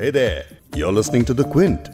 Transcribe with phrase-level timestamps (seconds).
[0.00, 0.44] Hey there,
[0.76, 1.88] you're listening to The Quint.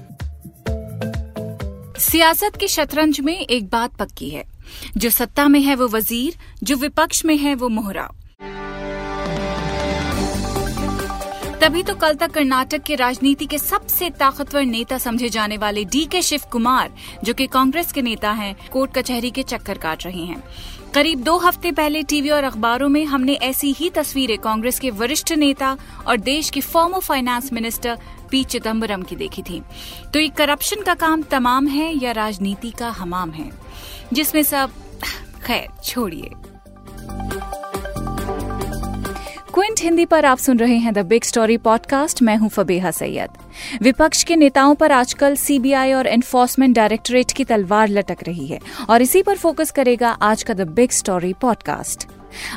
[2.00, 4.44] सियासत के शतरंज में एक बात पक्की है।
[4.96, 8.08] जो सत्ता में है वो वज़ीर जो विपक्ष में है वो मोहरा।
[11.60, 16.04] तभी तो कल तक कर्नाटक के राजनीति के सबसे ताकतवर नेता समझे जाने वाले डी
[16.04, 16.94] के शिव कुमार
[17.24, 20.42] जो कि कांग्रेस के नेता हैं कोर्ट कचहरी के चक्कर काट रहे हैं।
[20.96, 25.32] करीब दो हफ़्ते पहले टीवी और अखबारों में हमने ऐसी ही तस्वीरें कांग्रेस के वरिष्ठ
[25.32, 25.76] नेता
[26.06, 27.98] और देश के former finance minister
[28.30, 28.44] P.
[28.44, 29.62] Chidambaram की देखी थी।
[30.12, 33.50] तो ये करप्शन का काम तमाम है या राजनीति का हमाम है?
[34.12, 34.70] जिसमें सब,
[35.46, 36.30] खैर, छोड़िए।
[39.56, 43.30] क्विंट हिंदी पर आप सुन रहे हैं द बिग स्टोरी पॉडकास्ट। मैं हूँ फबेहा सैयद।
[43.82, 48.58] विपक्ष के नेताओं पर आजकल सीबीआई और एनफोर्समेंट डायरेक्टोरेट की तलवार लटक रही है
[48.90, 52.06] और इसी पर फोकस करेगा आज का द बिग स्टोरी पॉडकास्ट।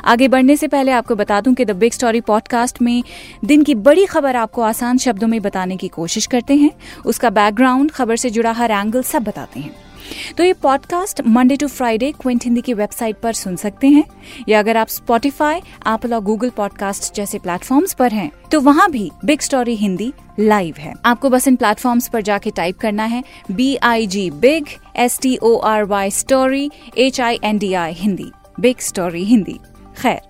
[0.04, 3.02] आगे बढ़ने से पहले आपको बता दूँ कि द बिग स्टोरी पॉडकास्ट में
[3.44, 6.70] दिन की बड़ी खबर आपको आसान शब्दों में बताने की कोशिश करते हैं।
[7.06, 9.89] उसका बैकग्राउंड खबर से जुड़ा हर एंगल सब बताते हैं।
[10.36, 14.04] तो ये podcast Monday to Friday Quint Hindi की वेबसाइट पर सुन सकते हैं।
[14.48, 19.10] या अगर आप स्पॉटिफाई एप्पल और गूगल पॉडकास्ट जैसे प्लेटफॉर्म्स पर हैं तो वहाँ भी
[19.24, 23.74] बिग स्टोरी हिंदी लाइव है। आपको बस इन प्लेटफॉर्म्स पर जाके टाइप करना है। B
[23.76, 28.30] I G big S T O R Y story H I N D I Hindi
[28.60, 29.58] big story Hindi
[30.02, 30.20] खैर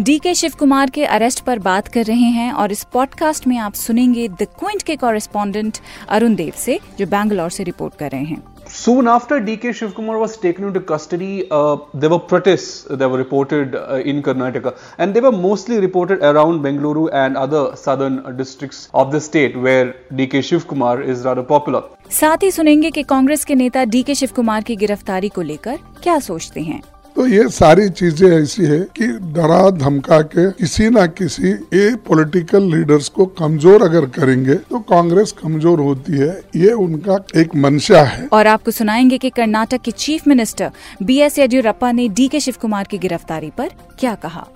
[0.00, 3.56] डी के शिव कुमार के अरेस्ट पर बात कर रहे हैं और इस पॉडकास्ट में
[3.58, 5.78] आप सुनेंगे द क्विंट के कॉरेस्पॉन्डेंट
[6.08, 10.37] अरुण देव से, जो बैंगलोर से रिपोर्ट कर रहे हैं। Soon after DK Shivkumar was
[10.37, 15.21] taken into custody, uh, there were protests that were reported uh, in Karnataka, and they
[15.21, 21.03] were mostly reported around Bengaluru and other southern districts of the state where DK Shivkumar
[21.03, 21.83] is rather popular.
[22.11, 25.77] साथ ही सुनेंगे कि कांग्रेस के नेता D K Shiv Kumar की गिरफ्तारी को लेकर
[26.03, 26.81] क्या सोचते हैं
[27.24, 32.62] तो ये सारी चीज़ें ऐसी है कि डरा धमका के किसी ना किसी ये पॉलिटिकल
[32.72, 38.26] लीडर्स को कमज़ोर अगर करेंगे तो कांग्रेस कमज़ोर होती है। ये उनका एक मंशा है।
[38.28, 40.70] और आपको सुनाएँगे कि कर्नाटक के chief minister
[41.02, 44.46] B S Yediyurappa ने डी के शिव कुमार की गिरफ्तारी पर क्या कहा।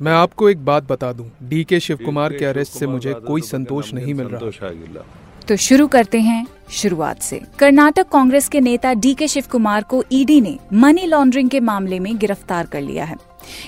[0.00, 3.40] मैं आपको एक बात बता दूँ। डी के शिव कुमार के अरेस्ट से मुझे कोई
[3.44, 5.04] संतोष नहीं मिल रहा।
[5.48, 10.02] तो शुरू करते हैं शुरुआत से। कर्नाटक कांग्रेस के नेता डी के शिव कुमार को
[10.12, 13.16] ईडी ने मनी लॉन्ड्रिंग के मामले में गिरफ़्तार कर लिया है।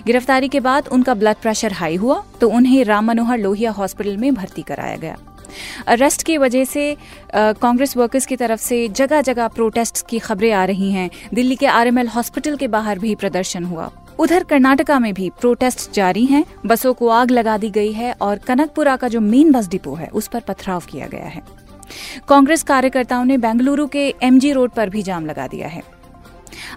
[0.07, 4.35] गिरफ्तारी के बाद उनका ब्लड प्रेशर हाई हुआ तो उन्हें राम मनोहर लोहिया हॉस्पिटल में
[4.35, 5.17] भर्ती कराया गया।
[5.87, 6.97] अरेस्ट की वजह से
[7.35, 11.67] कांग्रेस वर्कर्स की तरफ़ से जगह जगह प्रोटेस्ट की खबरें आ रही हैं। दिल्ली के
[11.67, 16.93] आरएमएल हॉस्पिटल के बाहर भी प्रदर्शन हुआ। उधर कर्नाटका में भी प्रोटेस्ट जारी हैं, बसों
[16.95, 20.29] को आग लगा दी गई है और कनकपुरा का जो मेन बस डिपो है, उस
[20.29, 21.43] पर पथराव किया गया है।
[22.29, 25.83] कांग्रेस कार्यकर्ताओं ने बेंगलुरु के एमजी रोड पर भी जाम लगा दिया है।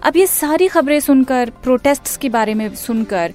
[0.02, 3.32] अब ये सारी खबरें सुनकर प्रोटेस्ट्स के बारे में सुनकर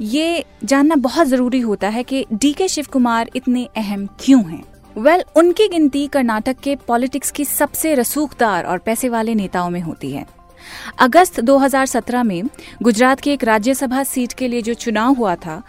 [0.00, 4.64] ये जानना बहुत ज़रूरी होता है कि डी के शिव कुमार इतने अहम क्यों हैं?
[4.98, 9.80] वेल well, उनकी गिनती कर्नाटक के पॉलिटिक्स की सबसे रसूखदार और पैसे वाले नेताओं में
[9.80, 10.26] होती है।
[10.98, 12.42] अगस्त 2017 में
[12.82, 15.62] गुजरात की एक राज्यसभा सीट के लिए जो चुनाव हुआ था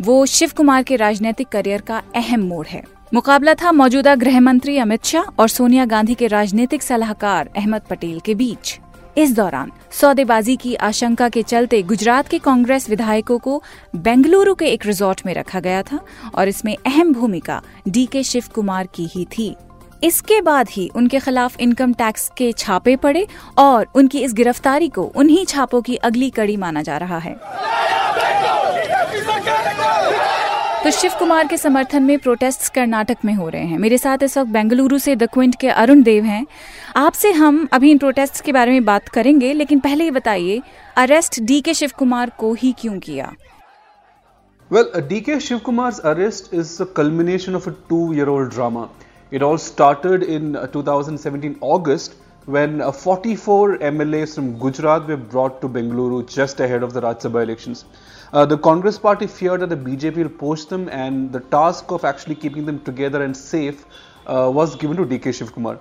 [0.00, 4.76] वो शिव कुमार के राजनीतिक करियर का अहम मोड़ है। मुकाबला था मौजूदा गृह मंत्री
[4.78, 8.78] अमित शाह और सोनिया गांधी के राजनीतिक सलाहकार अहमद पटेल के बीच।
[9.18, 13.62] इस दौरान सौदेबाजी की आशंका के चलते गुजरात के कांग्रेस विधायकों को
[13.98, 16.00] बेंगलुरु के एक रिजॉर्ट में रखा गया था
[16.34, 19.54] और इसमें अहम भूमिका डी के शिव कुमार की ही थी।
[20.04, 23.26] इसके बाद ही उनके खिलाफ इनकम टैक्स के छापे पड़े
[23.58, 27.36] और उनकी इस गिरफ्तारी को उन्हीं छापों की अगली कड़ी माना जा रहा है।
[30.84, 34.38] तो शिव कुमार के समर्थन में प्रोटेस्ट कर्नाटक में हो रहे हैं। मेरे साथ इस
[34.38, 36.46] वक्त बेंगलुरु से द क्विंट के अरुण देव हैं।
[36.96, 40.62] आपसे हम अभी इन प्रोटेस्ट के बारे में बात करेंगे, लेकिन पहले ये बताइए
[40.96, 43.32] arrest D K Shiv Kumar को ही क्यों किया?
[44.72, 48.88] Well D K Shiv Kumar arrest is the of two year old drama
[49.32, 55.68] it all start in 2017 August when uh, 44 MLAs from Gujarat were brought to
[55.68, 57.84] Bengaluru just ahead of the Rajya Sabha elections.
[58.34, 62.04] Uh, the Congress party feared that the BJP will poach them, and the task of
[62.04, 63.84] actually keeping them together and safe
[64.26, 65.78] uh, was given to DK Shivkumar.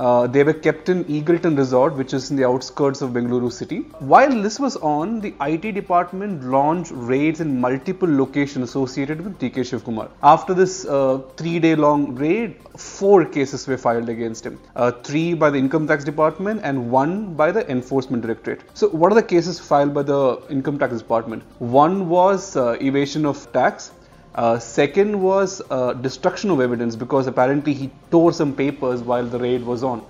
[0.00, 3.80] Uh, they were kept in Eagleton Resort, which is in the outskirts of Bengaluru city.
[4.12, 9.56] While this was on, the IT department launched raids in multiple locations associated with DK
[9.70, 10.08] Shivkumar.
[10.22, 14.58] After this uh, three-day-long raid, four cases were filed against him.
[14.74, 18.62] Uh, three by the income tax department and one by the enforcement directorate.
[18.72, 21.42] So, what are the cases filed by the income tax department?
[21.58, 23.92] One was uh, evasion of tax.
[24.34, 29.38] Uh, second was uh, destruction of evidence because apparently he tore some papers while the
[29.38, 30.04] raid was on.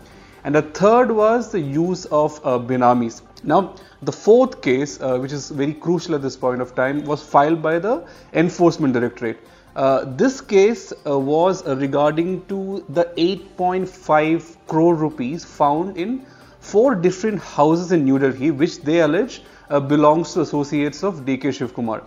[0.44, 3.22] And the third was the use of uh, binamis.
[3.42, 7.22] Now, the fourth case, uh, which is very crucial at this point of time, was
[7.22, 9.38] filed by the Enforcement Directorate.
[9.74, 16.26] Uh, this case uh, was regarding to the 8.5 crore rupees found in
[16.60, 19.42] four different houses in New Delhi, which they allege
[19.86, 22.02] belongs to associates of DK Shivkumar.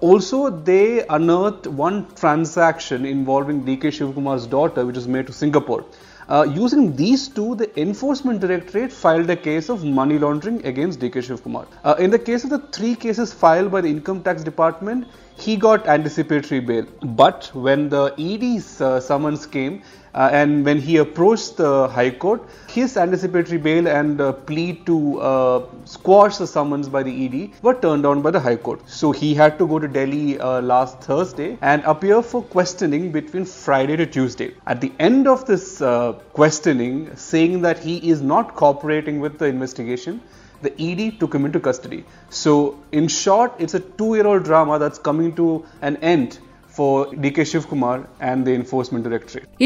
[0.00, 5.84] Also, they unearthed one transaction involving DK Shivakumar's daughter, which was made to Singapore.
[6.28, 11.14] Uh, using these two, the Enforcement Directorate filed a case of money laundering against DK
[11.14, 11.66] Shivkumar.
[11.84, 15.56] Uh, in the case of the three cases filed by the Income Tax Department, he
[15.56, 16.86] got anticipatory bail.
[17.02, 19.82] But when the ED's uh, summons came
[20.14, 25.20] uh, and when he approached the High Court, his anticipatory bail and uh, plea to
[25.20, 28.80] uh, squash the summons by the ED were turned down by the High Court.
[28.88, 33.44] So he had to go to Delhi uh, last Thursday and appear for questioning between
[33.46, 34.54] Friday to Tuesday.
[34.66, 35.80] At the end of this
[36.12, 40.20] uh, questioning, saying that he is not cooperating with the investigation,
[40.62, 42.04] the ED took him into custody.
[42.30, 46.38] So, in short, it's a two year old drama that's coming to an end.
[46.78, 46.86] ये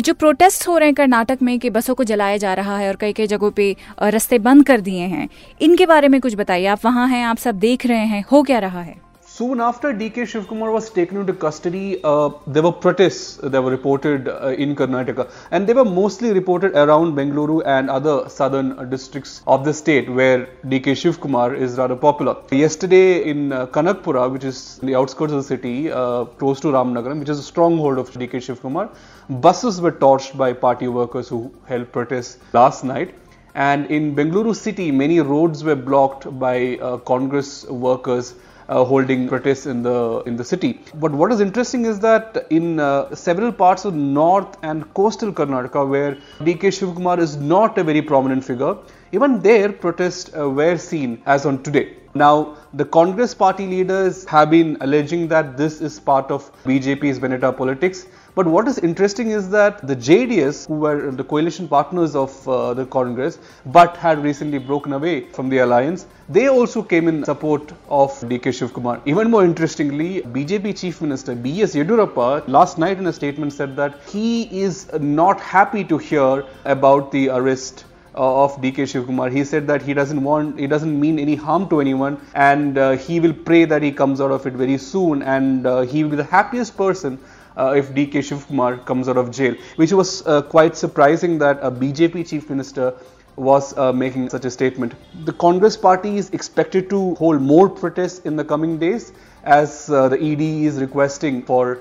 [0.03, 2.97] जो protest हो रहे हैं कर्नाटक में कि बसों को जलाया जा रहा है और
[2.97, 5.29] कई कई जगहों पे रास्ते बंद कर दिए हैं
[5.63, 8.59] इनके बारे में कुछ बताइए आप वहाँ हैं आप सब देख रहे हैं हो क्या
[8.59, 9.06] रहा है
[9.37, 14.29] Soon after DK Shivkumar was taken into custody, uh, there were protests that were reported
[14.29, 19.67] uh, in Karnataka, and they were mostly reported around Bengaluru and other southern districts of
[19.67, 22.35] the state where DK Shivkumar is rather popular.
[22.50, 27.19] Yesterday in uh, Kanakpura, which is the outskirts of the city, uh, close to Ramnagaram,
[27.19, 28.88] which is a stronghold of DK Shivkumar,
[29.29, 33.15] buses were torched by party workers who held protests last night.
[33.55, 38.35] And in Bengaluru city, many roads were blocked by uh, Congress workers
[38.69, 40.81] uh, holding protests in the in the city.
[40.95, 45.89] But what is interesting is that in uh, several parts of north and coastal Karnataka,
[45.89, 48.77] where DK Shivkumar is not a very prominent figure,
[49.13, 51.97] even there protests uh, were seen as on today.
[52.15, 57.55] Now, the Congress party leaders have been alleging that this is part of BJP's Veneta
[57.55, 58.07] politics.
[58.37, 62.75] But what is interesting is that the JDS, who were the coalition partners of uh,
[62.75, 67.73] the Congress, but had recently broken away from the alliance, they also came in support
[67.88, 69.00] of DK Shivkumar.
[69.06, 71.75] Even more interestingly, BJP Chief Minister B.S.
[71.75, 77.11] Yedurappa last night in a statement said that he is not happy to hear about
[77.12, 77.87] the arrest
[78.17, 79.33] uh, of DK Shivkumar.
[79.33, 82.93] He said that he doesn't want, he doesn't mean any harm to anyone, and uh,
[82.93, 86.11] he will pray that he comes out of it very soon, and uh, he will
[86.11, 87.19] be the happiest person.
[87.56, 91.70] Uh, if DK Shivkumar comes out of jail, which was uh, quite surprising that a
[91.70, 92.94] BJP chief minister
[93.37, 94.94] was uh, making such a statement.
[95.25, 99.12] The Congress party is expected to hold more protests in the coming days
[99.44, 101.79] as uh, the ED is requesting for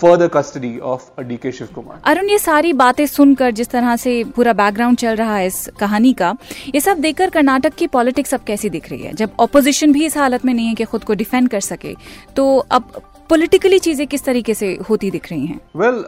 [0.00, 4.22] further custody of D K Shiv Kumar Arun ये सारी बातें सुनकर जिस तरह से
[4.36, 6.34] पूरा background चल रहा है इस कहानी का
[6.74, 10.16] ये सब देखकर कर्नाटक की पॉलिटिक्स अब कैसी दिख रही है जब ऑपोजिशन भी इस
[10.16, 11.94] हालत में नहीं है कि खुद को डिफेंड कर सके
[12.36, 12.90] तो अब
[13.30, 16.04] पॉलिटिकली चीज़ें किस तरीके से होती दिख रही हैं well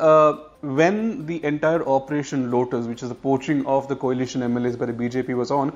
[0.61, 4.93] when the entire Operation Lotus, which is the poaching of the coalition MLAs by the
[4.93, 5.71] BJP, was on,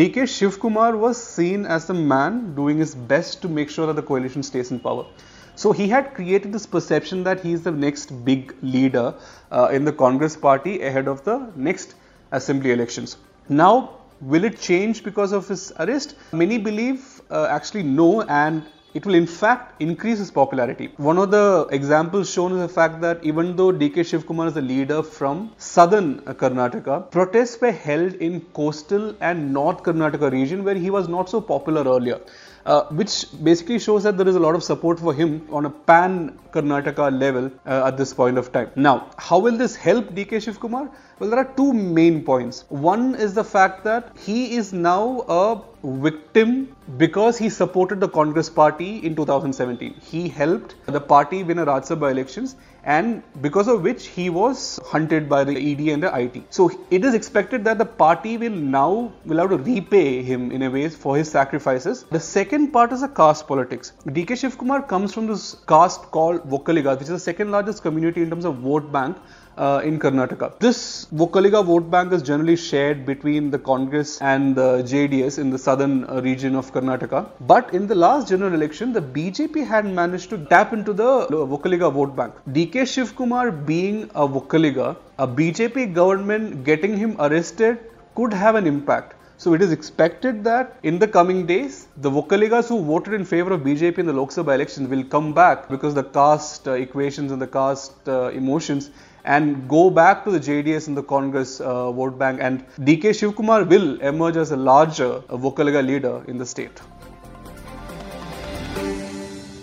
[0.00, 4.02] DK Shivkumar was seen as the man doing his best to make sure that the
[4.02, 5.06] coalition stays in power.
[5.54, 9.14] So he had created this perception that he is the next big leader
[9.50, 11.94] uh, in the Congress party ahead of the next
[12.30, 13.16] assembly elections.
[13.48, 16.16] Now, will it change because of his arrest?
[16.32, 18.64] Many believe uh, actually no, and
[18.96, 20.86] it will in fact increase his popularity.
[20.96, 24.62] One of the examples shown is the fact that even though DK Shivkumar is a
[24.62, 30.90] leader from southern Karnataka, protests were held in coastal and north Karnataka region where he
[30.90, 32.20] was not so popular earlier
[32.66, 35.70] uh, which basically shows that there is a lot of support for him on a
[35.70, 38.70] pan Karnataka level uh, at this point of time.
[38.74, 40.90] Now, how will this help DK Shivkumar?
[41.18, 42.64] Well, there are two main points.
[42.68, 48.50] One is the fact that he is now a victim because he supported the Congress
[48.50, 49.94] party in 2017.
[50.02, 52.56] He helped the party win a Rajya Sabha elections
[52.86, 56.42] and because of which he was hunted by the ED and the IT.
[56.50, 60.62] So it is expected that the party will now will have to repay him in
[60.62, 62.04] a way for his sacrifices.
[62.04, 63.92] The second part is the caste politics.
[64.06, 68.30] DK Shivkumar comes from this caste called Vokkaliga, which is the second largest community in
[68.30, 69.16] terms of vote bank
[69.56, 70.58] uh, in Karnataka.
[70.58, 75.58] This Vokkaliga vote bank is generally shared between the Congress and the JDS in the
[75.58, 77.28] southern uh, region of Karnataka.
[77.40, 81.92] But in the last general election, the BJP had managed to tap into the Vokkaliga
[81.92, 82.34] vote bank.
[82.50, 87.78] DK Shivkumar being a Vokkaliga, a BJP government getting him arrested
[88.14, 89.14] could have an impact.
[89.38, 93.52] So it is expected that in the coming days, the Vokkaligas who voted in favor
[93.52, 97.32] of BJP in the Lok Sabha elections will come back because the caste uh, equations
[97.32, 98.90] and the caste uh, emotions
[99.26, 102.40] and go back to the JDS and the Congress uh, vote bank.
[102.40, 106.80] And DK Shivkumar will emerge as a larger uh, Vokkaliga leader in the state.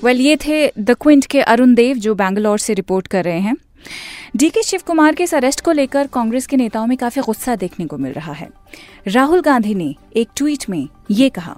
[0.04, 3.40] Well well, ये थे the Quint के अरुण देव जो बैंगलोर से report कर रहे
[3.40, 3.56] हैं
[4.36, 7.86] DK Shiv Kumar के इस अरेस्ट को लेकर कांग्रेस के नेताओं में काफ़ी गुस्सा देखने
[7.88, 8.50] को मिल रहा है
[9.08, 11.56] राहुल गांधी ने एक ट्वीट में ये कहा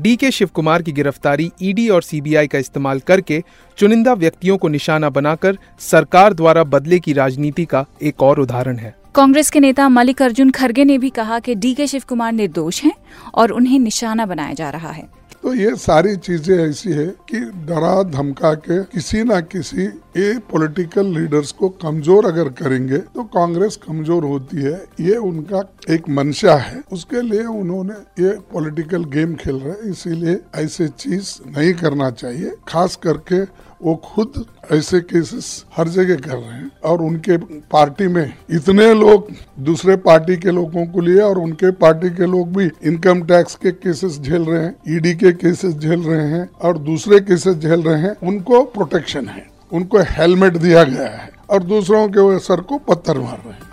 [0.00, 3.42] डी के शिव कुमार की गिरफ्तारी ईडी और सीबीआई का इस्तेमाल करके
[3.78, 8.94] चुनिंदा व्यक्तियों को निशाना बनाकर सरकार द्वारा बदले की राजनीति का एक और उदाहरण है।
[9.14, 12.92] कांग्रेस के नेता मल्लिकार्जुन खड़गे ने भी कहा कि डी के शिव कुमार निर्दोष हैं
[13.34, 15.08] और उन्हें निशाना बनाया जा रहा है।
[15.42, 19.84] तो ये सारी चीज़ें ऐसी है कि डरा धमका के किसी ना किसी
[20.16, 26.08] ये पॉलिटिकल लीडर्स को कमज़ोर अगर करेंगे तो कांग्रेस कमज़ोर होती है। ये उनका एक
[26.10, 31.72] मंशा है। उसके लिए उन्होंने ये पॉलिटिकल गेम खेल रहे हैं, इसीलिए ऐसे चीज़ नहीं
[31.74, 33.42] करना चाहिए। खास करके
[33.82, 37.36] वो खुद ऐसे केसेस हर जगह कर रहे हैं और उनके
[37.72, 39.28] पार्टी में इतने लोग
[39.60, 43.70] दूसरे पार्टी के लोगों को लिए और उनके पार्टी के लोग भी इनकम टैक्स के
[43.72, 48.00] केसेस झेल रहे हैं ईडी के केसेस झेल रहे हैं और दूसरे केसेस झेल रहे
[48.02, 53.18] हैं। उनको प्रोटेक्शन है, उनको हेलमेट दिया गया है और दूसरों के सर को पत्थर
[53.18, 53.69] मार रहे हैं।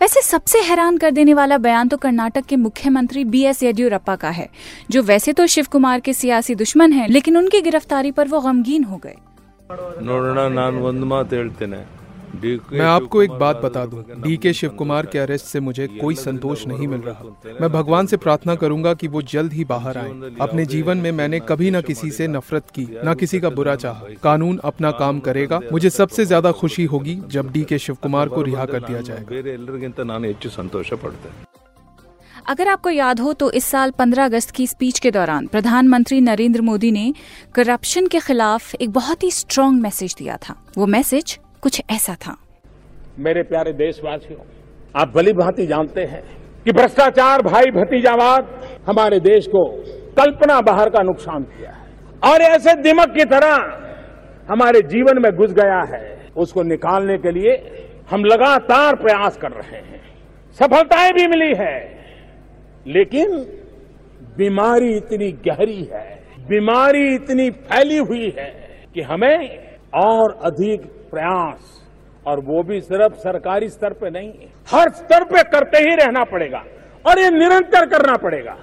[0.00, 4.30] वैसे सबसे हैरान कर देने वाला बयान तो कर्नाटक के मुख्यमंत्री बी एस येडियुरप्पा का
[4.30, 4.48] है
[4.90, 8.84] जो वैसे तो शिव कुमार के सियासी दुश्मन हैं, लेकिन उनकी गिरफ्तारी पर वो गमगीन
[8.84, 9.16] हो गए।
[12.36, 16.14] मैं आपको एक बात बता दूँ, डी के शिव कुमार के अरेस्ट से मुझे कोई
[16.16, 20.10] संतोष नहीं मिल रहा। मैं भगवान से प्रार्थना करूँगा कि वो जल्द ही बाहर आए।
[20.40, 24.14] अपने जीवन में मैंने कभी न किसी से नफरत की न किसी का बुरा चाहा।
[24.22, 28.42] कानून अपना काम करेगा। मुझे सबसे ज़्यादा खुशी होगी जब डी के शिव कुमार को
[28.42, 30.92] रिहा कर दिया जाएगा। संतोष
[32.46, 36.60] अगर आपको याद हो तो इस साल 15 अगस्त की स्पीच के दौरान प्रधानमंत्री नरेंद्र
[36.60, 37.12] मोदी ने
[37.54, 42.36] करप्शन के खिलाफ एक बहुत ही स्ट्रॉन्ग मैसेज दिया था वो मैसेज कुछ ऐसा था।
[43.18, 44.40] मेरे प्यारे देशवासियों,
[44.96, 46.22] आप भली भांति जानते हैं
[46.64, 48.48] कि भ्रष्टाचार, भाई भतीजावाद
[48.88, 49.64] हमारे देश को
[50.18, 51.84] कल्पना बाहर का नुकसान किया है।
[52.24, 53.54] और ऐसे दिमक की तरह
[54.50, 57.52] हमारे जीवन में घुस गया है। उसको निकालने के लिए
[58.10, 60.00] हम लगातार प्रयास कर रहे हैं।
[60.52, 61.76] सफलताएँ भी मिली है,
[62.86, 63.38] लेकिन
[64.36, 66.04] बीमारी इतनी गहरी है,
[66.48, 68.50] बीमारी इतनी फैली हुई है
[68.94, 69.36] कि हमें
[69.94, 71.58] और अधिक प्रयास,
[72.26, 74.32] और वो भी सिर्फ़ सरकारी स्तर पे नहीं
[74.68, 76.62] हर स्तर पे करते ही रहना पड़ेगा,
[77.04, 78.56] और ये निरंतर करना पड़ेगा।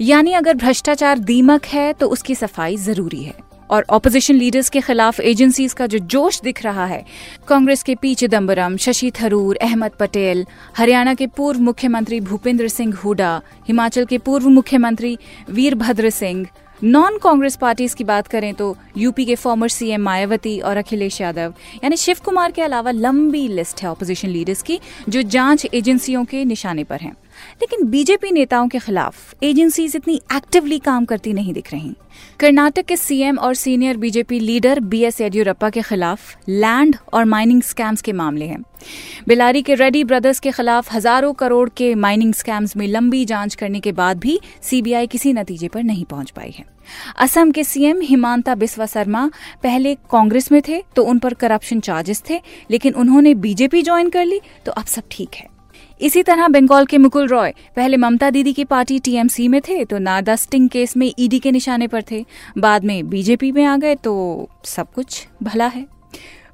[0.00, 3.34] यानी अगर भ्रष्टाचार दीमक है तो उसकी सफ़ाई ज़रूरी है।
[3.70, 7.04] और ऑपोजिशन लीडर्स के खिलाफ एजेंसीज का जो जोश दिख रहा है,
[7.48, 10.44] कांग्रेस के पी चिदम्बरम शशि थरूर, अहमद पटेल,
[10.76, 15.16] हरियाणा के पूर्व मुख्यमंत्री भूपेंद्र सिंह हुडा हिमाचल के पूर्व मुख्यमंत्री
[15.50, 16.46] वीरभद्र सिंह
[16.82, 21.54] नॉन कांग्रेस पार्टीज़ की बात करें तो यूपी के फॉर्मर सीएम मायावती और अखिलेश यादव
[21.84, 26.44] यानी शिव कुमार के अलावा लंबी लिस्ट है ऑपोजिशन लीडर्स की, जो जाँच एजेंसियों के
[26.44, 27.14] निशाने पर हैं।
[27.62, 31.94] लेकिन बीजेपी नेताओं के खिलाफ एजेंसीज इतनी एक्टिवली काम करती नहीं दिख रही।
[32.40, 37.62] कर्नाटक के सीएम और senior BJP leader B S Yediyurappa के खिलाफ लैंड और माइनिंग
[37.62, 38.62] स्कैम्स के मामले हैं।
[39.28, 43.80] बिलारी के रेड्डी ब्रदर्स के खिलाफ हज़ारों करोड़ के माइनिंग स्कैम्स में लंबी जाँच करने
[43.80, 46.64] के बाद भी सीबीआई किसी नतीजे पर नहीं पहुँच पाई है।
[47.16, 49.26] असम के सीएम हिमांता बिस्वा शर्मा
[49.62, 54.24] पहले कांग्रेस में थे तो उन पर करप्शन चार्जेस थे, लेकिन उन्होंने बीजेपी ज्वाइन कर
[54.24, 55.52] ली तो अब सब ठीक है।
[56.00, 59.98] इसी तरह बंगाल के मुकुल रॉय, पहले ममता दीदी की पार्टी टीएमसी में थे तो
[59.98, 62.24] नारदा स्टिंग केस में ईडी के निशाने पर थे।
[62.58, 65.86] बाद में बीजेपी में आ गए तो सब कुछ भला है।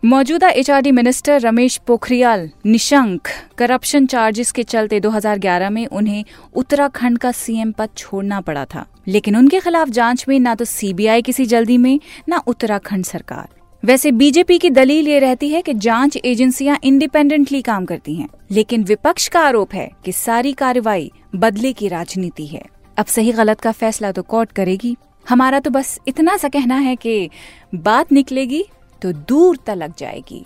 [0.04, 3.28] मौजूदा HRD minister Ramesh Pokhriyal Nishank
[3.58, 9.36] corruption charges के चलते 2011 में उन्हें उत्तराखंड का सीएम पद छोड़ना पड़ा था। लेकिन
[9.36, 13.48] उनके खिलाफ जाँच में ना तो सीबीआई किसी जल्दी में, ना उत्तराखंड सरकार।
[13.82, 18.82] वैसे बीजेपी की दलील ये रहती है कि जाँच एजेंसियाँ इंडिपेंडेंटली काम करती हैं, लेकिन
[18.84, 22.62] विपक्ष का आरोप है कि सारी कार्रवाई बदले की राजनीति है।
[22.96, 24.96] अब सही गलत का फैसला तो कोर्ट करेगी।
[25.26, 27.30] हमारा तो बस इतना सा कहना है कि
[27.74, 28.64] बात निकलेगी
[29.02, 30.44] तो दूर तलक जाएगी।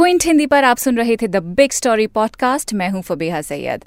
[0.00, 3.84] क्विंट हिंदी पर आप सुन रहे थे द बिग स्टोरी पॉडकास्ट। मैं हूँ फबीहा सैयद।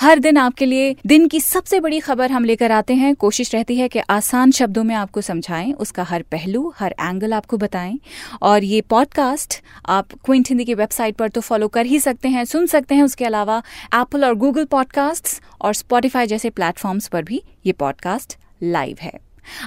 [0.00, 3.76] हर दिन आपके लिए दिन की सबसे बड़ी खबर हम लेकर आते हैं। कोशिश रहती
[3.76, 7.98] है कि आसान शब्दों में आपको समझाएँ, उसका हर पहलू, हर एंगल आपको बताएँ।
[8.42, 12.44] और ये पॉडकास्ट आप क्विंट हिंदी की वेबसाइट पर तो फॉलो कर ही सकते हैं,
[12.44, 13.62] सुन सकते हैं। उसके अलावा
[13.94, 19.12] एप्पल और गूगल पॉडकास्ट और स्पॉटिफाई जैसे प्लेटफॉर्म्स पर भी ये पॉडकास्ट लाइव है।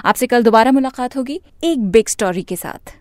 [0.04, 2.96] आपसे कल दोबारा मुलाकात होगी एक बिग स्टोरी के साथ।